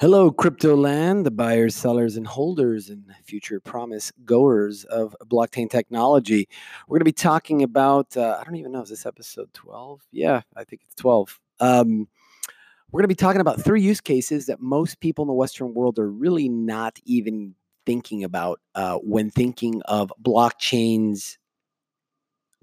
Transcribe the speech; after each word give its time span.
Hello, 0.00 0.30
crypto 0.30 0.76
land, 0.76 1.26
the 1.26 1.30
buyers, 1.32 1.74
sellers, 1.74 2.16
and 2.16 2.24
holders, 2.24 2.88
and 2.88 3.04
future 3.24 3.58
promise 3.58 4.12
goers 4.24 4.84
of 4.84 5.16
blockchain 5.26 5.68
technology. 5.68 6.48
We're 6.86 6.98
going 6.98 7.00
to 7.00 7.04
be 7.04 7.10
talking 7.10 7.64
about, 7.64 8.16
uh, 8.16 8.38
I 8.40 8.44
don't 8.44 8.54
even 8.54 8.70
know, 8.70 8.82
is 8.82 8.90
this 8.90 9.06
episode 9.06 9.52
12? 9.54 10.02
Yeah, 10.12 10.42
I 10.54 10.62
think 10.62 10.82
it's 10.84 10.94
12. 10.94 11.40
Um, 11.58 12.06
we're 12.92 12.98
going 13.00 13.08
to 13.08 13.08
be 13.08 13.16
talking 13.16 13.40
about 13.40 13.60
three 13.60 13.82
use 13.82 14.00
cases 14.00 14.46
that 14.46 14.60
most 14.60 15.00
people 15.00 15.24
in 15.24 15.26
the 15.26 15.34
Western 15.34 15.74
world 15.74 15.98
are 15.98 16.08
really 16.08 16.48
not 16.48 17.00
even 17.04 17.56
thinking 17.84 18.22
about 18.22 18.60
uh, 18.76 18.98
when 18.98 19.30
thinking 19.30 19.82
of 19.86 20.12
blockchains 20.22 21.38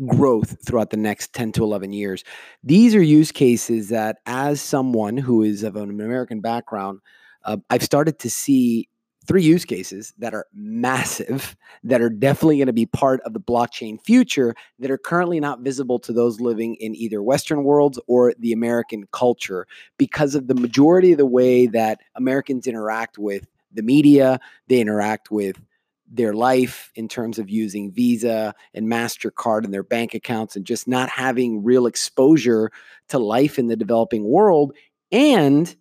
growth 0.07 0.65
throughout 0.65 0.89
the 0.89 0.95
next 0.95 1.33
10 1.33 1.52
to 1.52 1.65
11 1.65 1.91
years. 1.91 2.23
These 2.63 2.95
are 2.95 3.04
use 3.04 3.33
cases 3.33 3.89
that, 3.89 4.20
as 4.25 4.61
someone 4.61 5.17
who 5.17 5.43
is 5.43 5.63
of 5.63 5.75
an 5.75 5.89
American 5.89 6.39
background, 6.39 7.02
uh, 7.46 7.57
I've 7.69 7.83
started 7.83 8.19
to 8.19 8.29
see 8.29 8.89
three 9.28 9.43
use 9.43 9.65
cases 9.65 10.14
that 10.19 10.33
are 10.33 10.46
massive, 10.54 11.56
that 11.83 12.02
are 12.02 12.10
definitely 12.10 12.57
going 12.57 12.68
to 12.68 12.74
be 12.74 12.86
part 12.86 13.21
of 13.21 13.33
the 13.33 13.39
blockchain 13.39 14.00
future, 14.02 14.54
that 14.79 14.92
are 14.92 14.97
currently 14.97 15.39
not 15.39 15.61
visible 15.61 16.00
to 16.00 16.14
those 16.14 16.39
living 16.39 16.75
in 16.75 16.96
either 16.96 17.24
Western 17.24 17.64
worlds 17.64 18.00
or 18.07 18.33
the 18.39 18.54
American 18.54 19.07
culture 19.11 19.68
because 19.97 20.36
of 20.36 20.47
the 20.47 20.55
majority 20.55 21.11
of 21.11 21.18
the 21.18 21.25
way 21.25 21.66
that 21.68 22.02
Americans 22.16 22.68
interact 22.68 23.18
with 23.18 23.47
the 23.74 23.83
media, 23.83 24.39
they 24.68 24.80
interact 24.80 25.32
with 25.32 25.60
their 26.07 26.33
life 26.33 26.91
in 26.96 27.07
terms 27.07 27.39
of 27.39 27.50
using 27.50 27.91
Visa 27.91 28.54
and 28.74 28.88
MasterCard 28.88 29.66
and 29.66 29.74
their 29.74 29.83
bank 29.83 30.14
accounts 30.14 30.55
and 30.55 30.64
just 30.64 30.88
not 30.88 31.10
having 31.10 31.64
real 31.64 31.88
exposure 31.88 32.72
to 33.09 33.17
life 33.17 33.58
in 33.58 33.67
the 33.67 33.75
developing 33.75 34.23
world. 34.23 34.73
And 35.11 35.75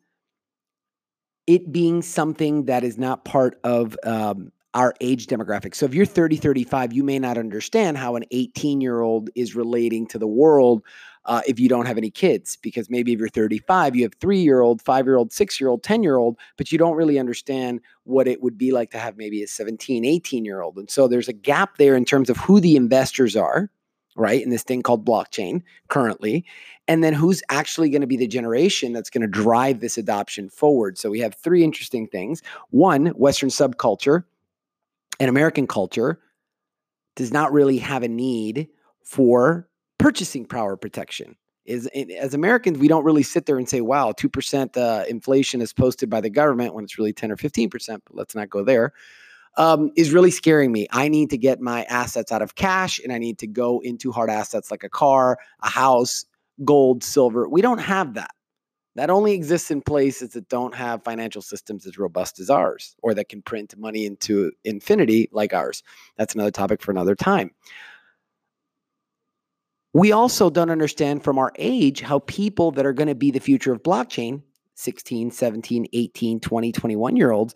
it 1.46 1.72
being 1.72 2.02
something 2.02 2.64
that 2.64 2.84
is 2.84 2.98
not 2.98 3.24
part 3.24 3.58
of 3.64 3.96
um, 4.04 4.50
our 4.74 4.94
age 5.00 5.26
demographic. 5.26 5.74
So 5.74 5.86
if 5.86 5.94
you're 5.94 6.06
30, 6.06 6.36
35, 6.36 6.92
you 6.92 7.04
may 7.04 7.18
not 7.18 7.38
understand 7.38 7.96
how 7.96 8.16
an 8.16 8.24
18 8.30 8.80
year 8.80 9.00
old 9.00 9.30
is 9.34 9.54
relating 9.54 10.06
to 10.08 10.18
the 10.18 10.26
world 10.26 10.82
uh, 11.26 11.40
if 11.46 11.58
you 11.58 11.68
don't 11.68 11.86
have 11.86 11.96
any 11.96 12.10
kids, 12.10 12.56
because 12.56 12.90
maybe 12.90 13.12
if 13.12 13.18
you're 13.18 13.28
35, 13.28 13.96
you 13.96 14.02
have 14.02 14.14
three 14.20 14.40
year 14.40 14.60
old, 14.60 14.82
five 14.82 15.06
year 15.06 15.16
old, 15.16 15.32
six 15.32 15.58
year 15.58 15.70
old, 15.70 15.82
10 15.82 16.02
year 16.02 16.16
old, 16.16 16.36
but 16.58 16.70
you 16.70 16.76
don't 16.76 16.96
really 16.96 17.18
understand 17.18 17.80
what 18.02 18.28
it 18.28 18.42
would 18.42 18.58
be 18.58 18.72
like 18.72 18.90
to 18.90 18.98
have 18.98 19.16
maybe 19.16 19.42
a 19.42 19.46
17, 19.46 20.04
18 20.04 20.44
year 20.44 20.60
old. 20.60 20.76
And 20.76 20.90
so 20.90 21.08
there's 21.08 21.28
a 21.28 21.32
gap 21.32 21.78
there 21.78 21.96
in 21.96 22.04
terms 22.04 22.28
of 22.28 22.36
who 22.36 22.60
the 22.60 22.76
investors 22.76 23.36
are 23.36 23.70
right? 24.16 24.42
In 24.42 24.50
this 24.50 24.62
thing 24.62 24.82
called 24.82 25.04
blockchain 25.04 25.62
currently. 25.88 26.44
And 26.86 27.02
then 27.02 27.14
who's 27.14 27.42
actually 27.48 27.90
going 27.90 28.02
to 28.02 28.06
be 28.06 28.16
the 28.16 28.26
generation 28.26 28.92
that's 28.92 29.10
going 29.10 29.22
to 29.22 29.28
drive 29.28 29.80
this 29.80 29.98
adoption 29.98 30.48
forward? 30.48 30.98
So 30.98 31.10
we 31.10 31.20
have 31.20 31.34
three 31.34 31.64
interesting 31.64 32.06
things. 32.06 32.42
One, 32.70 33.06
Western 33.06 33.48
subculture 33.48 34.24
and 35.18 35.28
American 35.28 35.66
culture 35.66 36.20
does 37.16 37.32
not 37.32 37.52
really 37.52 37.78
have 37.78 38.02
a 38.02 38.08
need 38.08 38.68
for 39.02 39.68
purchasing 39.98 40.44
power 40.44 40.76
protection. 40.76 41.36
Is 41.64 41.88
as 42.18 42.34
Americans, 42.34 42.78
we 42.78 42.88
don't 42.88 43.04
really 43.04 43.22
sit 43.22 43.46
there 43.46 43.56
and 43.56 43.66
say, 43.66 43.80
"Wow, 43.80 44.12
two 44.12 44.28
percent 44.28 44.76
uh, 44.76 45.04
inflation 45.08 45.62
is 45.62 45.72
posted 45.72 46.10
by 46.10 46.20
the 46.20 46.28
government 46.28 46.74
when 46.74 46.84
it's 46.84 46.98
really 46.98 47.14
ten 47.14 47.32
or 47.32 47.38
fifteen 47.38 47.70
percent." 47.70 48.02
But 48.04 48.16
let's 48.16 48.34
not 48.34 48.50
go 48.50 48.62
there 48.62 48.92
um, 49.56 49.90
is 49.96 50.12
really 50.12 50.30
scaring 50.30 50.72
me. 50.72 50.86
I 50.90 51.08
need 51.08 51.30
to 51.30 51.38
get 51.38 51.60
my 51.60 51.84
assets 51.84 52.32
out 52.32 52.42
of 52.42 52.54
cash 52.54 52.98
and 52.98 53.12
I 53.12 53.18
need 53.18 53.38
to 53.38 53.46
go 53.46 53.80
into 53.80 54.12
hard 54.12 54.30
assets 54.30 54.70
like 54.70 54.82
a 54.82 54.88
car, 54.88 55.38
a 55.62 55.68
house, 55.68 56.24
gold, 56.64 57.04
silver. 57.04 57.48
We 57.48 57.62
don't 57.62 57.78
have 57.78 58.14
that. 58.14 58.30
That 58.96 59.10
only 59.10 59.32
exists 59.32 59.70
in 59.70 59.82
places 59.82 60.30
that 60.30 60.48
don't 60.48 60.74
have 60.74 61.02
financial 61.02 61.42
systems 61.42 61.84
as 61.84 61.98
robust 61.98 62.38
as 62.38 62.48
ours 62.48 62.94
or 63.02 63.12
that 63.14 63.28
can 63.28 63.42
print 63.42 63.76
money 63.76 64.06
into 64.06 64.52
infinity 64.64 65.28
like 65.32 65.52
ours. 65.52 65.82
That's 66.16 66.34
another 66.34 66.52
topic 66.52 66.80
for 66.80 66.92
another 66.92 67.16
time. 67.16 67.50
We 69.94 70.12
also 70.12 70.50
don't 70.50 70.70
understand 70.70 71.22
from 71.22 71.38
our 71.38 71.52
age 71.56 72.00
how 72.00 72.20
people 72.20 72.72
that 72.72 72.86
are 72.86 72.92
going 72.92 73.08
to 73.08 73.14
be 73.14 73.30
the 73.30 73.40
future 73.40 73.72
of 73.72 73.82
blockchain, 73.82 74.42
16, 74.74 75.30
17, 75.30 75.86
18, 75.92 76.40
20, 76.40 76.72
21 76.72 77.16
year 77.16 77.30
olds, 77.30 77.54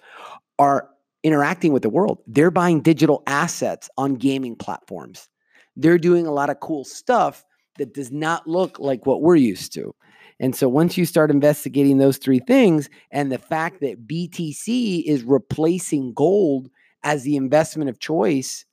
are 0.59 0.89
interacting 1.23 1.73
with 1.73 1.83
the 1.83 1.91
world. 1.91 2.19
They're 2.27 2.51
buying 2.51 2.81
digital 2.81 3.23
assets 3.27 3.91
on 3.97 4.15
gaming 4.15 4.57
platforms. 4.57 5.29
They're 5.77 5.99
doing 5.99 6.27
a 6.27 6.33
lot 6.33 6.51
of 6.51 6.61
cool 6.61 6.85
stuff 6.85 7.45
that 7.79 7.95
does 7.95 8.11
not 8.11 8.47
look 8.47 8.79
like 8.79 9.07
what 9.07 9.23
we're 9.23 9.37
used 9.37 9.73
to. 9.75 9.95
And 10.41 10.55
so 10.55 10.69
once 10.69 10.97
you 10.97 11.05
start 11.05 11.31
investigating 11.31 11.99
those 11.99 12.19
three 12.19 12.39
things 12.39 12.89
and 13.11 13.31
the 13.31 13.39
fact 13.39 13.81
that 13.81 14.07
BTC 14.07 15.05
is 15.05 15.25
replacing 15.25 16.13
gold 16.15 16.69
as 17.03 17.23
the 17.23 17.37
investment 17.37 17.91
of 17.91 17.99
choice 17.99 18.65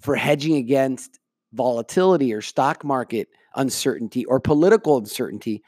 for 0.00 0.16
hedging 0.16 0.56
against 0.56 1.18
volatility 1.52 2.32
or 2.32 2.40
stock 2.40 2.84
market 2.84 3.28
uncertainty 3.54 4.24
or 4.26 4.40
political 4.40 4.96
uncertainty, 4.96 5.62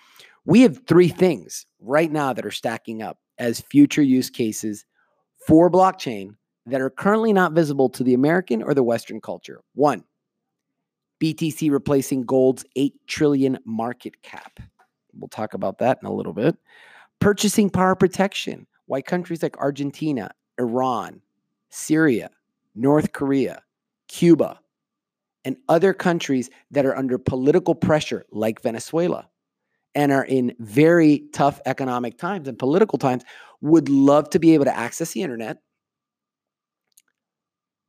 we 0.44 0.62
have 0.62 0.86
three 0.86 1.08
things 1.08 1.66
right 1.80 2.10
now 2.10 2.32
that 2.32 2.46
are 2.46 2.50
stacking 2.50 3.02
up 3.02 3.18
as 3.38 3.60
future 3.60 4.02
use 4.02 4.30
cases 4.30 4.84
for 5.48 5.70
blockchain 5.70 6.34
that 6.66 6.82
are 6.82 6.90
currently 6.90 7.32
not 7.32 7.52
visible 7.52 7.88
to 7.88 8.04
the 8.04 8.12
American 8.12 8.62
or 8.62 8.74
the 8.74 8.82
Western 8.82 9.18
culture. 9.18 9.62
One, 9.74 10.04
BTC 11.22 11.70
replacing 11.70 12.24
gold's 12.24 12.66
8 12.76 12.94
trillion 13.06 13.58
market 13.64 14.20
cap. 14.20 14.60
We'll 15.14 15.28
talk 15.28 15.54
about 15.54 15.78
that 15.78 16.00
in 16.02 16.06
a 16.06 16.12
little 16.12 16.34
bit. 16.34 16.54
Purchasing 17.18 17.70
power 17.70 17.94
protection. 17.94 18.66
Why 18.84 19.00
countries 19.00 19.42
like 19.42 19.56
Argentina, 19.56 20.32
Iran, 20.58 21.22
Syria, 21.70 22.28
North 22.74 23.12
Korea, 23.12 23.62
Cuba, 24.06 24.60
and 25.46 25.56
other 25.70 25.94
countries 25.94 26.50
that 26.72 26.84
are 26.84 26.96
under 26.96 27.16
political 27.16 27.74
pressure, 27.74 28.26
like 28.30 28.60
Venezuela, 28.62 29.30
and 29.98 30.12
are 30.12 30.24
in 30.24 30.54
very 30.60 31.24
tough 31.32 31.60
economic 31.66 32.16
times 32.16 32.46
and 32.46 32.56
political 32.56 32.98
times, 33.00 33.24
would 33.60 33.88
love 33.88 34.30
to 34.30 34.38
be 34.38 34.54
able 34.54 34.64
to 34.64 34.76
access 34.76 35.10
the 35.10 35.22
internet, 35.22 35.58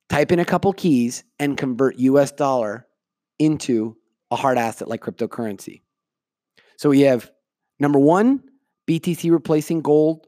type 0.10 0.32
in 0.32 0.40
a 0.40 0.46
couple 0.46 0.74
keys, 0.74 1.24
and 1.38 1.56
convert 1.56 2.00
US 2.00 2.32
dollar 2.32 2.88
into 3.38 3.96
a 4.32 4.36
hard 4.36 4.58
asset 4.58 4.88
like 4.88 5.02
cryptocurrency. 5.02 5.84
So 6.78 6.90
we 6.90 7.02
have 7.02 7.30
number 7.80 8.00
one, 8.00 8.42
BTC 8.90 9.30
replacing 9.30 9.82
gold 9.82 10.26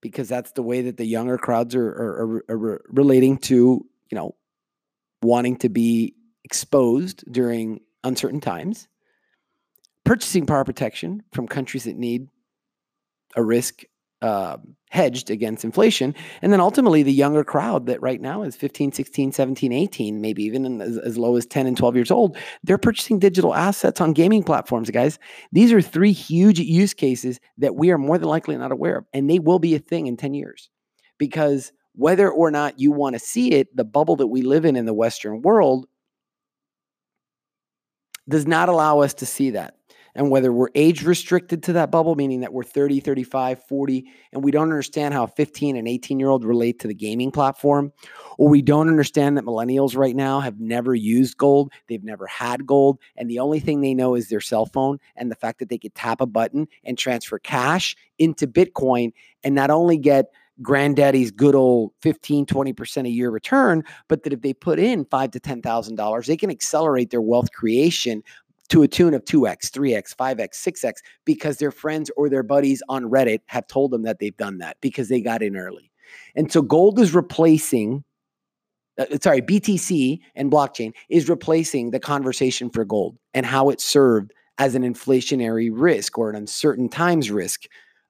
because 0.00 0.28
that's 0.28 0.50
the 0.50 0.64
way 0.64 0.82
that 0.82 0.96
the 0.96 1.04
younger 1.04 1.38
crowds 1.38 1.76
are, 1.76 1.86
are, 1.86 2.44
are, 2.48 2.56
are 2.56 2.82
relating 2.88 3.38
to, 3.38 3.86
you 4.10 4.18
know, 4.18 4.34
wanting 5.22 5.58
to 5.58 5.68
be 5.68 6.16
exposed 6.42 7.22
during 7.30 7.82
uncertain 8.02 8.40
times. 8.40 8.88
Purchasing 10.04 10.46
power 10.46 10.64
protection 10.64 11.22
from 11.32 11.46
countries 11.46 11.84
that 11.84 11.96
need 11.96 12.28
a 13.36 13.42
risk 13.42 13.84
uh, 14.22 14.56
hedged 14.90 15.30
against 15.30 15.64
inflation. 15.64 16.14
And 16.42 16.52
then 16.52 16.60
ultimately, 16.60 17.02
the 17.02 17.12
younger 17.12 17.42
crowd 17.42 17.86
that 17.86 18.00
right 18.00 18.20
now 18.20 18.42
is 18.42 18.54
15, 18.54 18.92
16, 18.92 19.32
17, 19.32 19.72
18, 19.72 20.20
maybe 20.20 20.44
even 20.44 20.80
as, 20.80 20.96
as 20.98 21.18
low 21.18 21.36
as 21.36 21.44
10 21.44 21.66
and 21.66 21.76
12 21.76 21.96
years 21.96 22.10
old, 22.10 22.36
they're 22.62 22.78
purchasing 22.78 23.18
digital 23.18 23.54
assets 23.54 24.00
on 24.00 24.12
gaming 24.12 24.44
platforms, 24.44 24.90
guys. 24.90 25.18
These 25.50 25.72
are 25.72 25.80
three 25.80 26.12
huge 26.12 26.60
use 26.60 26.94
cases 26.94 27.40
that 27.58 27.74
we 27.74 27.90
are 27.90 27.98
more 27.98 28.16
than 28.16 28.28
likely 28.28 28.56
not 28.56 28.70
aware 28.70 28.98
of. 28.98 29.06
And 29.12 29.28
they 29.28 29.40
will 29.40 29.58
be 29.58 29.74
a 29.74 29.80
thing 29.80 30.06
in 30.06 30.16
10 30.16 30.34
years 30.34 30.70
because 31.18 31.72
whether 31.94 32.30
or 32.30 32.50
not 32.50 32.78
you 32.78 32.92
want 32.92 33.14
to 33.14 33.18
see 33.18 33.52
it, 33.52 33.74
the 33.76 33.84
bubble 33.84 34.16
that 34.16 34.28
we 34.28 34.42
live 34.42 34.64
in 34.64 34.76
in 34.76 34.86
the 34.86 34.94
Western 34.94 35.42
world 35.42 35.86
does 38.28 38.46
not 38.46 38.68
allow 38.68 39.00
us 39.00 39.14
to 39.14 39.26
see 39.26 39.50
that 39.50 39.74
and 40.14 40.30
whether 40.30 40.52
we're 40.52 40.68
age 40.74 41.02
restricted 41.02 41.62
to 41.64 41.72
that 41.74 41.90
bubble, 41.90 42.14
meaning 42.14 42.40
that 42.40 42.52
we're 42.52 42.62
30, 42.62 43.00
35, 43.00 43.62
40, 43.64 44.06
and 44.32 44.44
we 44.44 44.50
don't 44.50 44.64
understand 44.64 45.14
how 45.14 45.26
15 45.26 45.76
and 45.76 45.88
18 45.88 46.20
year 46.20 46.28
old 46.28 46.44
relate 46.44 46.78
to 46.80 46.88
the 46.88 46.94
gaming 46.94 47.30
platform, 47.30 47.92
or 48.38 48.48
we 48.48 48.62
don't 48.62 48.88
understand 48.88 49.36
that 49.36 49.44
millennials 49.44 49.96
right 49.96 50.16
now 50.16 50.40
have 50.40 50.60
never 50.60 50.94
used 50.94 51.36
gold, 51.36 51.72
they've 51.88 52.04
never 52.04 52.26
had 52.26 52.66
gold, 52.66 52.98
and 53.16 53.30
the 53.30 53.38
only 53.38 53.60
thing 53.60 53.80
they 53.80 53.94
know 53.94 54.14
is 54.14 54.28
their 54.28 54.40
cell 54.40 54.66
phone 54.66 54.98
and 55.16 55.30
the 55.30 55.36
fact 55.36 55.58
that 55.58 55.68
they 55.68 55.78
could 55.78 55.94
tap 55.94 56.20
a 56.20 56.26
button 56.26 56.66
and 56.84 56.98
transfer 56.98 57.38
cash 57.38 57.96
into 58.18 58.46
Bitcoin 58.46 59.12
and 59.44 59.54
not 59.54 59.70
only 59.70 59.96
get 59.96 60.26
granddaddy's 60.60 61.30
good 61.30 61.54
old 61.54 61.92
15 62.02 62.44
20% 62.44 63.06
a 63.06 63.10
year 63.10 63.30
return 63.30 63.82
but 64.08 64.22
that 64.22 64.32
if 64.32 64.42
they 64.42 64.52
put 64.52 64.78
in 64.78 65.04
five 65.06 65.30
to 65.30 65.40
ten 65.40 65.62
thousand 65.62 65.96
dollars 65.96 66.26
they 66.26 66.36
can 66.36 66.50
accelerate 66.50 67.10
their 67.10 67.22
wealth 67.22 67.50
creation 67.52 68.22
to 68.72 68.82
a 68.82 68.88
tune 68.88 69.12
of 69.12 69.22
2x, 69.26 69.70
3x, 69.70 70.16
5x, 70.16 70.54
6x 70.54 70.94
because 71.26 71.58
their 71.58 71.70
friends 71.70 72.10
or 72.16 72.30
their 72.30 72.42
buddies 72.42 72.82
on 72.88 73.04
Reddit 73.04 73.40
have 73.44 73.66
told 73.66 73.90
them 73.90 74.00
that 74.04 74.18
they've 74.18 74.36
done 74.38 74.56
that 74.58 74.78
because 74.80 75.10
they 75.10 75.20
got 75.20 75.42
in 75.42 75.58
early. 75.58 75.92
And 76.34 76.50
so 76.50 76.62
gold 76.62 76.98
is 76.98 77.14
replacing, 77.14 78.02
uh, 78.98 79.04
sorry, 79.20 79.42
BTC 79.42 80.20
and 80.34 80.50
blockchain 80.50 80.94
is 81.10 81.28
replacing 81.28 81.90
the 81.90 82.00
conversation 82.00 82.70
for 82.70 82.86
gold 82.86 83.18
and 83.34 83.44
how 83.44 83.68
it 83.68 83.78
served 83.78 84.32
as 84.56 84.74
an 84.74 84.84
inflationary 84.84 85.68
risk 85.70 86.16
or 86.16 86.30
an 86.30 86.36
uncertain 86.36 86.88
times 86.88 87.30
risk 87.30 87.64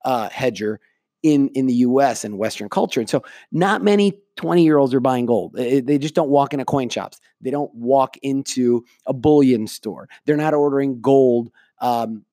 uh, 0.04 0.28
hedger 0.28 0.78
in 1.22 1.48
in 1.50 1.66
the 1.66 1.74
US 1.74 2.24
and 2.24 2.38
Western 2.38 2.68
culture. 2.68 3.00
And 3.00 3.08
so 3.08 3.22
not 3.50 3.82
many 3.82 4.12
20 4.36 4.62
year 4.62 4.78
olds 4.78 4.94
are 4.94 5.00
buying 5.00 5.26
gold. 5.26 5.52
They, 5.54 5.80
they 5.80 5.98
just 5.98 6.14
don't 6.14 6.30
walk 6.30 6.52
into 6.52 6.64
coin 6.64 6.88
shops. 6.88 7.20
They 7.40 7.50
don't 7.50 7.74
walk 7.74 8.16
into 8.22 8.84
a 9.06 9.12
bullion 9.12 9.66
store. 9.66 10.08
They're 10.24 10.36
not 10.36 10.54
ordering 10.54 11.00
gold 11.00 11.50
um, 11.80 12.24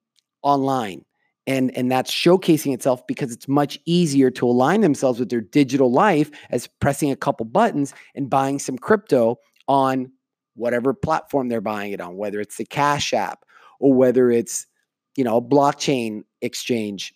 online. 0.41 1.05
And, 1.47 1.75
and 1.75 1.91
that's 1.91 2.11
showcasing 2.11 2.75
itself 2.75 3.05
because 3.07 3.31
it's 3.31 3.47
much 3.47 3.79
easier 3.85 4.29
to 4.31 4.45
align 4.45 4.81
themselves 4.81 5.19
with 5.19 5.29
their 5.29 5.41
digital 5.41 5.91
life 5.91 6.29
as 6.51 6.67
pressing 6.67 7.09
a 7.09 7.15
couple 7.15 7.45
buttons 7.45 7.93
and 8.13 8.29
buying 8.29 8.59
some 8.59 8.77
crypto 8.77 9.37
on 9.67 10.11
whatever 10.55 10.93
platform 10.93 11.47
they're 11.47 11.59
buying 11.59 11.91
it 11.91 12.01
on, 12.01 12.17
whether 12.17 12.39
it's 12.39 12.57
the 12.57 12.65
Cash 12.65 13.13
App 13.13 13.45
or 13.79 13.93
whether 13.93 14.29
it's 14.29 14.67
you 15.15 15.23
know 15.23 15.37
a 15.37 15.41
blockchain 15.41 16.21
exchange 16.41 17.13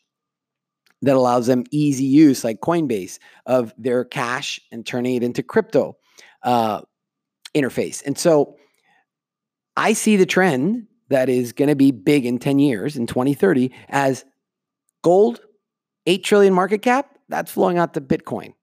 that 1.03 1.15
allows 1.15 1.47
them 1.47 1.65
easy 1.69 2.05
use, 2.05 2.44
like 2.44 2.61
Coinbase, 2.61 3.19
of 3.45 3.73
their 3.77 4.05
cash 4.05 4.59
and 4.71 4.85
turning 4.85 5.15
it 5.15 5.23
into 5.23 5.44
crypto 5.44 5.97
uh, 6.44 6.81
interface. 7.53 8.01
And 8.05 8.17
so 8.17 8.57
I 9.75 9.94
see 9.94 10.15
the 10.15 10.25
trend 10.25 10.88
that 11.09 11.29
is 11.29 11.51
going 11.51 11.69
to 11.69 11.75
be 11.75 11.91
big 11.91 12.25
in 12.25 12.39
10 12.39 12.57
years, 12.57 12.95
in 12.95 13.05
2030, 13.05 13.71
as 13.89 14.23
gold, 15.03 15.41
8 16.05 16.23
trillion 16.23 16.53
market 16.53 16.81
cap, 16.81 17.17
that's 17.27 17.51
flowing 17.51 17.77
out 17.77 17.94
to 17.94 18.01
Bitcoin 18.01 18.53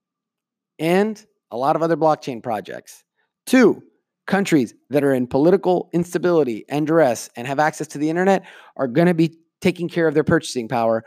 and 0.78 1.25
a 1.50 1.56
lot 1.56 1.76
of 1.76 1.82
other 1.82 1.96
blockchain 1.96 2.42
projects. 2.42 3.04
Two, 3.46 3.82
countries 4.26 4.75
that 4.88 5.04
are 5.04 5.12
in 5.12 5.26
political 5.26 5.90
instability 5.92 6.64
and 6.69 6.87
duress 6.87 7.28
and 7.37 7.46
have 7.46 7.58
access 7.58 7.88
to 7.88 7.98
the 7.98 8.08
internet 8.08 8.46
are 8.76 8.87
going 8.87 9.08
to 9.08 9.14
be 9.14 9.37
taking 9.60 9.88
care 9.88 10.06
of 10.06 10.14
their 10.14 10.25
purchasing 10.25 10.69
power 10.69 11.04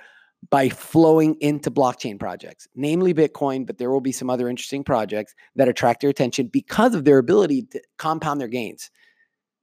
by 0.50 0.69
flowing 0.69 1.36
into 1.40 1.72
blockchain 1.72 2.19
projects, 2.19 2.68
namely 2.75 3.13
Bitcoin, 3.13 3.66
but 3.66 3.78
there 3.78 3.92
will 3.92 4.01
be 4.01 4.12
some 4.12 4.30
other 4.30 4.50
interesting 4.50 4.84
projects 4.84 5.34
that 5.56 5.68
attract 5.68 6.01
their 6.01 6.10
attention 6.10 6.48
because 6.48 6.95
of 6.95 7.06
their 7.06 7.18
ability 7.18 7.63
to 7.72 7.81
compound 7.98 8.42
their 8.42 8.48
gains 8.48 8.90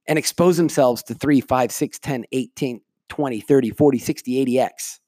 and 0.07 0.17
expose 0.17 0.57
themselves 0.57 1.03
to 1.03 1.13
3, 1.13 1.41
5, 1.41 1.71
6, 1.71 1.99
10, 1.99 2.25
18, 2.31 2.81
20, 3.09 3.41
30, 3.41 3.69
40, 3.71 3.97
60, 3.99 4.45
80x. 4.45 4.99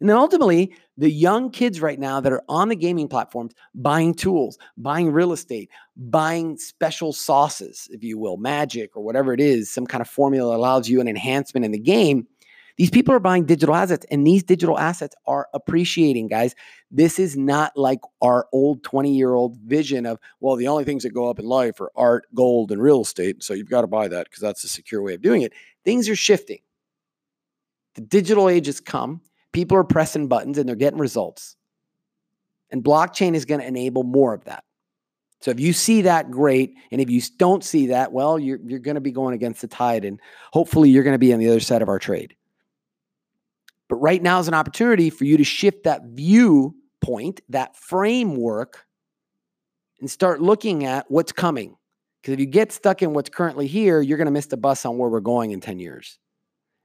And 0.00 0.10
then 0.10 0.16
ultimately, 0.16 0.74
the 0.98 1.10
young 1.10 1.50
kids 1.50 1.80
right 1.80 1.98
now 1.98 2.20
that 2.20 2.32
are 2.32 2.42
on 2.48 2.68
the 2.68 2.76
gaming 2.76 3.08
platforms 3.08 3.54
buying 3.74 4.14
tools, 4.14 4.58
buying 4.76 5.10
real 5.10 5.32
estate, 5.32 5.70
buying 5.96 6.58
special 6.58 7.14
sauces, 7.14 7.88
if 7.90 8.04
you 8.04 8.18
will, 8.18 8.36
magic 8.36 8.94
or 8.94 9.02
whatever 9.02 9.32
it 9.32 9.40
is, 9.40 9.72
some 9.72 9.86
kind 9.86 10.02
of 10.02 10.08
formula 10.08 10.54
allows 10.54 10.88
you 10.88 11.00
an 11.00 11.08
enhancement 11.08 11.64
in 11.64 11.72
the 11.72 11.78
game 11.78 12.26
these 12.76 12.90
people 12.90 13.14
are 13.14 13.20
buying 13.20 13.46
digital 13.46 13.74
assets 13.74 14.04
and 14.10 14.26
these 14.26 14.42
digital 14.42 14.78
assets 14.78 15.14
are 15.26 15.48
appreciating, 15.54 16.28
guys. 16.28 16.54
This 16.90 17.18
is 17.18 17.36
not 17.36 17.72
like 17.76 18.00
our 18.20 18.46
old 18.52 18.84
20 18.84 19.14
year 19.14 19.32
old 19.32 19.56
vision 19.58 20.04
of, 20.04 20.18
well, 20.40 20.56
the 20.56 20.68
only 20.68 20.84
things 20.84 21.02
that 21.02 21.14
go 21.14 21.28
up 21.30 21.38
in 21.38 21.46
life 21.46 21.80
are 21.80 21.90
art, 21.96 22.26
gold, 22.34 22.70
and 22.70 22.82
real 22.82 23.00
estate. 23.00 23.42
So 23.42 23.54
you've 23.54 23.70
got 23.70 23.80
to 23.80 23.86
buy 23.86 24.08
that 24.08 24.24
because 24.24 24.42
that's 24.42 24.62
a 24.64 24.68
secure 24.68 25.02
way 25.02 25.14
of 25.14 25.22
doing 25.22 25.42
it. 25.42 25.54
Things 25.84 26.08
are 26.08 26.16
shifting. 26.16 26.58
The 27.94 28.02
digital 28.02 28.48
age 28.48 28.66
has 28.66 28.80
come. 28.80 29.22
People 29.52 29.78
are 29.78 29.84
pressing 29.84 30.28
buttons 30.28 30.58
and 30.58 30.68
they're 30.68 30.76
getting 30.76 30.98
results. 30.98 31.56
And 32.70 32.84
blockchain 32.84 33.34
is 33.34 33.46
going 33.46 33.60
to 33.60 33.66
enable 33.66 34.02
more 34.02 34.34
of 34.34 34.44
that. 34.44 34.64
So 35.40 35.50
if 35.50 35.60
you 35.60 35.72
see 35.72 36.02
that, 36.02 36.30
great. 36.30 36.74
And 36.90 37.00
if 37.00 37.08
you 37.08 37.22
don't 37.38 37.64
see 37.64 37.86
that, 37.88 38.12
well, 38.12 38.38
you're, 38.38 38.58
you're 38.62 38.80
going 38.80 38.96
to 38.96 39.00
be 39.00 39.12
going 39.12 39.34
against 39.34 39.60
the 39.62 39.68
tide. 39.68 40.04
And 40.04 40.20
hopefully 40.52 40.90
you're 40.90 41.04
going 41.04 41.14
to 41.14 41.18
be 41.18 41.32
on 41.32 41.38
the 41.38 41.48
other 41.48 41.60
side 41.60 41.82
of 41.82 41.88
our 41.88 41.98
trade. 41.98 42.34
But 43.88 43.96
right 43.96 44.22
now 44.22 44.40
is 44.40 44.48
an 44.48 44.54
opportunity 44.54 45.10
for 45.10 45.24
you 45.24 45.36
to 45.36 45.44
shift 45.44 45.84
that 45.84 46.02
viewpoint, 46.04 47.40
that 47.48 47.76
framework, 47.76 48.84
and 50.00 50.10
start 50.10 50.42
looking 50.42 50.84
at 50.84 51.10
what's 51.10 51.32
coming. 51.32 51.76
Because 52.20 52.34
if 52.34 52.40
you 52.40 52.46
get 52.46 52.72
stuck 52.72 53.02
in 53.02 53.12
what's 53.12 53.30
currently 53.30 53.66
here, 53.66 54.00
you're 54.00 54.18
going 54.18 54.26
to 54.26 54.32
miss 54.32 54.46
the 54.46 54.56
bus 54.56 54.84
on 54.84 54.98
where 54.98 55.08
we're 55.08 55.20
going 55.20 55.52
in 55.52 55.60
10 55.60 55.78
years. 55.78 56.18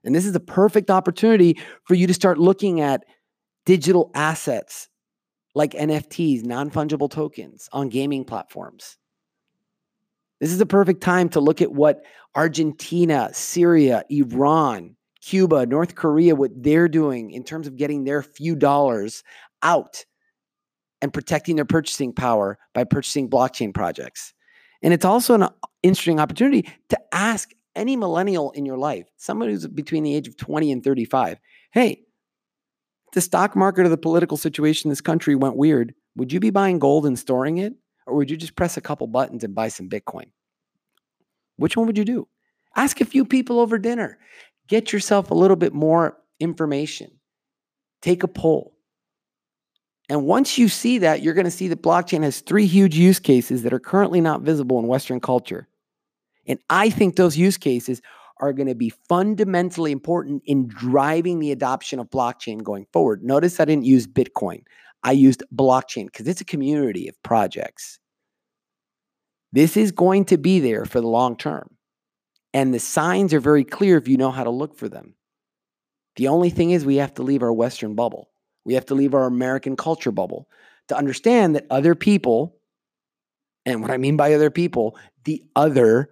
And 0.04 0.14
this 0.14 0.26
is 0.26 0.34
a 0.34 0.40
perfect 0.40 0.90
opportunity 0.90 1.58
for 1.84 1.94
you 1.94 2.06
to 2.06 2.14
start 2.14 2.38
looking 2.38 2.80
at 2.80 3.04
digital 3.64 4.10
assets 4.14 4.88
like 5.54 5.72
NFTs, 5.72 6.44
non 6.44 6.70
fungible 6.70 7.10
tokens 7.10 7.68
on 7.72 7.88
gaming 7.88 8.24
platforms. 8.24 8.96
This 10.40 10.52
is 10.52 10.60
a 10.60 10.66
perfect 10.66 11.02
time 11.02 11.28
to 11.30 11.40
look 11.40 11.62
at 11.62 11.72
what 11.72 12.04
Argentina, 12.34 13.30
Syria, 13.32 14.04
Iran, 14.10 14.96
Cuba, 15.22 15.66
North 15.66 15.94
Korea, 15.94 16.34
what 16.34 16.50
they're 16.54 16.88
doing 16.88 17.30
in 17.30 17.44
terms 17.44 17.66
of 17.66 17.76
getting 17.76 18.04
their 18.04 18.22
few 18.22 18.56
dollars 18.56 19.22
out 19.62 20.04
and 21.00 21.12
protecting 21.12 21.56
their 21.56 21.64
purchasing 21.64 22.12
power 22.12 22.58
by 22.74 22.84
purchasing 22.84 23.30
blockchain 23.30 23.72
projects. 23.72 24.34
And 24.82 24.92
it's 24.92 25.04
also 25.04 25.34
an 25.34 25.44
uh, 25.44 25.50
interesting 25.82 26.20
opportunity 26.20 26.68
to 26.88 26.98
ask 27.12 27.50
any 27.74 27.96
millennial 27.96 28.50
in 28.52 28.66
your 28.66 28.76
life, 28.76 29.06
someone 29.16 29.48
who's 29.48 29.66
between 29.66 30.02
the 30.02 30.14
age 30.14 30.28
of 30.28 30.36
20 30.36 30.72
and 30.72 30.84
35, 30.84 31.38
hey, 31.70 32.02
the 33.12 33.20
stock 33.20 33.56
market 33.56 33.86
or 33.86 33.88
the 33.88 33.96
political 33.96 34.36
situation 34.36 34.88
in 34.88 34.90
this 34.90 35.00
country 35.00 35.34
went 35.34 35.56
weird. 35.56 35.94
Would 36.16 36.32
you 36.32 36.40
be 36.40 36.50
buying 36.50 36.78
gold 36.78 37.06
and 37.06 37.18
storing 37.18 37.58
it? 37.58 37.74
Or 38.06 38.16
would 38.16 38.30
you 38.30 38.36
just 38.36 38.56
press 38.56 38.76
a 38.76 38.80
couple 38.80 39.06
buttons 39.06 39.44
and 39.44 39.54
buy 39.54 39.68
some 39.68 39.88
Bitcoin? 39.88 40.30
Which 41.56 41.76
one 41.76 41.86
would 41.86 41.98
you 41.98 42.04
do? 42.04 42.28
Ask 42.74 43.00
a 43.00 43.04
few 43.04 43.24
people 43.24 43.60
over 43.60 43.78
dinner. 43.78 44.18
Get 44.68 44.92
yourself 44.92 45.30
a 45.30 45.34
little 45.34 45.56
bit 45.56 45.72
more 45.72 46.18
information. 46.40 47.10
Take 48.00 48.22
a 48.22 48.28
poll. 48.28 48.76
And 50.08 50.26
once 50.26 50.58
you 50.58 50.68
see 50.68 50.98
that, 50.98 51.22
you're 51.22 51.34
going 51.34 51.44
to 51.44 51.50
see 51.50 51.68
that 51.68 51.82
blockchain 51.82 52.22
has 52.22 52.40
three 52.40 52.66
huge 52.66 52.96
use 52.96 53.18
cases 53.18 53.62
that 53.62 53.72
are 53.72 53.80
currently 53.80 54.20
not 54.20 54.42
visible 54.42 54.78
in 54.78 54.86
Western 54.86 55.20
culture. 55.20 55.68
And 56.46 56.58
I 56.68 56.90
think 56.90 57.16
those 57.16 57.36
use 57.36 57.56
cases 57.56 58.02
are 58.38 58.52
going 58.52 58.66
to 58.66 58.74
be 58.74 58.92
fundamentally 59.08 59.92
important 59.92 60.42
in 60.44 60.66
driving 60.66 61.38
the 61.38 61.52
adoption 61.52 62.00
of 62.00 62.10
blockchain 62.10 62.62
going 62.62 62.86
forward. 62.92 63.22
Notice 63.22 63.60
I 63.60 63.64
didn't 63.64 63.84
use 63.84 64.06
Bitcoin, 64.06 64.64
I 65.04 65.12
used 65.12 65.42
blockchain 65.54 66.06
because 66.06 66.26
it's 66.26 66.40
a 66.40 66.44
community 66.44 67.08
of 67.08 67.20
projects. 67.22 67.98
This 69.52 69.76
is 69.76 69.92
going 69.92 70.24
to 70.26 70.38
be 70.38 70.60
there 70.60 70.84
for 70.84 71.00
the 71.00 71.08
long 71.08 71.36
term. 71.36 71.76
And 72.54 72.72
the 72.72 72.78
signs 72.78 73.32
are 73.32 73.40
very 73.40 73.64
clear 73.64 73.96
if 73.96 74.08
you 74.08 74.16
know 74.16 74.30
how 74.30 74.44
to 74.44 74.50
look 74.50 74.76
for 74.76 74.88
them. 74.88 75.14
The 76.16 76.28
only 76.28 76.50
thing 76.50 76.70
is, 76.70 76.84
we 76.84 76.96
have 76.96 77.14
to 77.14 77.22
leave 77.22 77.42
our 77.42 77.52
Western 77.52 77.94
bubble. 77.94 78.28
We 78.64 78.74
have 78.74 78.86
to 78.86 78.94
leave 78.94 79.14
our 79.14 79.24
American 79.24 79.76
culture 79.76 80.12
bubble 80.12 80.48
to 80.88 80.96
understand 80.96 81.56
that 81.56 81.66
other 81.70 81.94
people, 81.94 82.56
and 83.64 83.80
what 83.80 83.90
I 83.90 83.96
mean 83.96 84.16
by 84.16 84.34
other 84.34 84.50
people, 84.50 84.96
the 85.24 85.42
other 85.56 86.10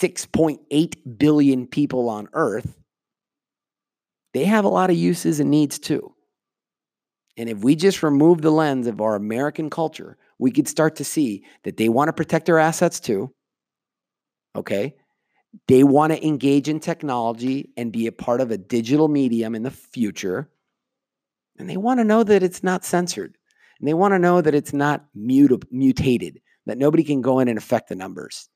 6.8 0.00 1.18
billion 1.18 1.66
people 1.66 2.08
on 2.08 2.28
earth, 2.32 2.76
they 4.32 4.44
have 4.44 4.64
a 4.64 4.68
lot 4.68 4.90
of 4.90 4.96
uses 4.96 5.38
and 5.38 5.50
needs 5.50 5.78
too. 5.78 6.12
And 7.36 7.48
if 7.48 7.58
we 7.58 7.76
just 7.76 8.02
remove 8.02 8.42
the 8.42 8.50
lens 8.50 8.86
of 8.86 9.00
our 9.00 9.14
American 9.14 9.70
culture, 9.70 10.16
we 10.38 10.50
could 10.50 10.68
start 10.68 10.96
to 10.96 11.04
see 11.04 11.44
that 11.62 11.76
they 11.76 11.88
want 11.88 12.08
to 12.08 12.12
protect 12.12 12.46
their 12.46 12.58
assets 12.58 12.98
too. 12.98 13.32
Okay. 14.56 14.96
They 15.68 15.84
want 15.84 16.12
to 16.12 16.26
engage 16.26 16.68
in 16.68 16.80
technology 16.80 17.70
and 17.76 17.92
be 17.92 18.06
a 18.06 18.12
part 18.12 18.40
of 18.40 18.50
a 18.50 18.58
digital 18.58 19.08
medium 19.08 19.54
in 19.54 19.62
the 19.62 19.70
future. 19.70 20.50
And 21.58 21.70
they 21.70 21.76
want 21.76 22.00
to 22.00 22.04
know 22.04 22.24
that 22.24 22.42
it's 22.42 22.62
not 22.62 22.84
censored. 22.84 23.36
And 23.78 23.88
they 23.88 23.94
want 23.94 24.12
to 24.12 24.18
know 24.18 24.40
that 24.40 24.54
it's 24.54 24.72
not 24.72 25.06
mut- 25.14 25.72
mutated, 25.72 26.40
that 26.66 26.78
nobody 26.78 27.04
can 27.04 27.20
go 27.20 27.38
in 27.38 27.48
and 27.48 27.58
affect 27.58 27.88
the 27.88 27.96
numbers. 27.96 28.48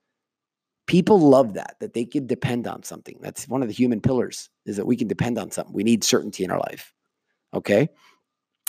People 0.86 1.20
love 1.20 1.54
that, 1.54 1.76
that 1.80 1.92
they 1.92 2.04
can 2.04 2.26
depend 2.26 2.66
on 2.66 2.82
something. 2.82 3.18
That's 3.20 3.46
one 3.46 3.62
of 3.62 3.68
the 3.68 3.74
human 3.74 4.00
pillars, 4.00 4.48
is 4.64 4.76
that 4.76 4.86
we 4.86 4.96
can 4.96 5.06
depend 5.06 5.38
on 5.38 5.50
something. 5.50 5.74
We 5.74 5.84
need 5.84 6.02
certainty 6.02 6.44
in 6.44 6.50
our 6.50 6.58
life. 6.58 6.92
Okay. 7.54 7.88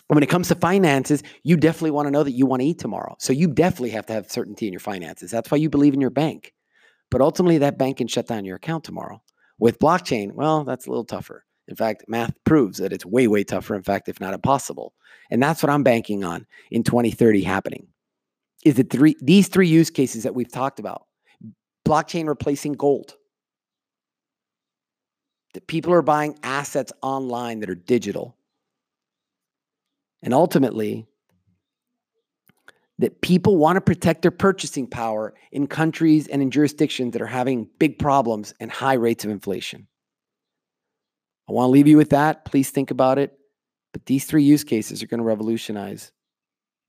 When 0.07 0.21
it 0.21 0.29
comes 0.29 0.47
to 0.49 0.55
finances, 0.55 1.23
you 1.43 1.55
definitely 1.55 1.91
want 1.91 2.07
to 2.07 2.11
know 2.11 2.23
that 2.23 2.31
you 2.31 2.45
want 2.45 2.61
to 2.61 2.67
eat 2.67 2.79
tomorrow. 2.79 3.15
So 3.19 3.31
you 3.31 3.47
definitely 3.47 3.91
have 3.91 4.05
to 4.07 4.13
have 4.13 4.29
certainty 4.29 4.67
in 4.67 4.73
your 4.73 4.79
finances. 4.79 5.31
That's 5.31 5.49
why 5.49 5.57
you 5.59 5.69
believe 5.69 5.93
in 5.93 6.01
your 6.01 6.09
bank. 6.09 6.53
But 7.11 7.21
ultimately, 7.21 7.57
that 7.59 7.77
bank 7.77 7.97
can 7.97 8.07
shut 8.07 8.27
down 8.27 8.45
your 8.45 8.57
account 8.57 8.83
tomorrow. 8.83 9.21
With 9.57 9.79
blockchain, 9.79 10.33
well, 10.33 10.63
that's 10.63 10.87
a 10.87 10.89
little 10.89 11.05
tougher. 11.05 11.45
In 11.67 11.75
fact, 11.75 12.05
math 12.07 12.33
proves 12.45 12.79
that 12.79 12.93
it's 12.93 13.05
way, 13.05 13.27
way 13.27 13.43
tougher. 13.43 13.75
In 13.75 13.83
fact, 13.83 14.09
if 14.09 14.19
not 14.19 14.33
impossible. 14.33 14.93
And 15.29 15.41
that's 15.41 15.61
what 15.61 15.69
I'm 15.69 15.83
banking 15.83 16.23
on 16.23 16.47
in 16.71 16.83
2030 16.83 17.43
happening. 17.43 17.87
Is 18.65 18.75
that 18.75 18.89
three 18.89 19.15
these 19.21 19.47
three 19.47 19.67
use 19.67 19.89
cases 19.89 20.23
that 20.23 20.35
we've 20.35 20.51
talked 20.51 20.79
about? 20.79 21.05
Blockchain 21.87 22.27
replacing 22.27 22.73
gold. 22.73 23.15
That 25.53 25.67
people 25.67 25.93
are 25.93 26.01
buying 26.01 26.37
assets 26.43 26.91
online 27.01 27.59
that 27.59 27.69
are 27.69 27.75
digital. 27.75 28.35
And 30.21 30.33
ultimately, 30.33 31.07
that 32.99 33.21
people 33.21 33.57
want 33.57 33.77
to 33.77 33.81
protect 33.81 34.21
their 34.21 34.31
purchasing 34.31 34.85
power 34.85 35.33
in 35.51 35.67
countries 35.67 36.27
and 36.27 36.41
in 36.41 36.51
jurisdictions 36.51 37.13
that 37.13 37.21
are 37.21 37.27
having 37.27 37.67
big 37.79 37.97
problems 37.97 38.53
and 38.59 38.69
high 38.69 38.93
rates 38.93 39.23
of 39.23 39.31
inflation. 39.31 39.87
I 41.49 41.53
want 41.53 41.67
to 41.67 41.71
leave 41.71 41.87
you 41.87 41.97
with 41.97 42.11
that. 42.11 42.45
Please 42.45 42.69
think 42.69 42.91
about 42.91 43.17
it. 43.17 43.33
But 43.93 44.05
these 44.05 44.25
three 44.25 44.43
use 44.43 44.63
cases 44.63 45.01
are 45.01 45.07
going 45.07 45.19
to 45.19 45.23
revolutionize 45.23 46.11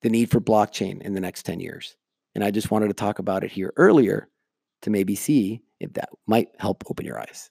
the 0.03 0.11
need 0.11 0.31
for 0.31 0.41
blockchain 0.41 1.01
in 1.01 1.15
the 1.15 1.21
next 1.21 1.45
10 1.45 1.61
years. 1.61 1.97
And 2.35 2.45
I 2.45 2.51
just 2.51 2.71
wanted 2.71 2.89
to 2.89 2.95
talk 2.95 3.21
about 3.21 3.45
it 3.45 3.51
here 3.51 3.73
earlier 3.77 4.29
to 4.83 4.91
maybe 4.91 5.15
see 5.15 5.63
if 5.79 5.93
that 5.95 6.11
might 6.27 6.49
help 6.59 6.85
open 6.91 7.07
your 7.07 7.19
eyes. 7.19 7.51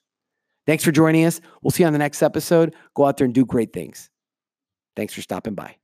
Thanks 0.66 0.84
for 0.84 0.92
joining 0.92 1.24
us. 1.24 1.40
We'll 1.62 1.70
see 1.70 1.82
you 1.82 1.86
on 1.86 1.92
the 1.92 1.98
next 1.98 2.22
episode. 2.22 2.74
Go 2.94 3.06
out 3.06 3.16
there 3.16 3.24
and 3.24 3.34
do 3.34 3.44
great 3.44 3.72
things. 3.72 4.10
Thanks 4.94 5.14
for 5.14 5.22
stopping 5.22 5.54
by. 5.54 5.79